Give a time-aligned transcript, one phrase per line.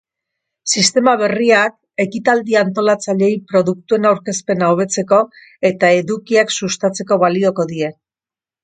[0.75, 5.21] Sistema berriak ekitaldi antolatzaileei produktuen aurkezpena hobetzeko
[5.73, 7.95] eta edukiak sustatzeko balioko die.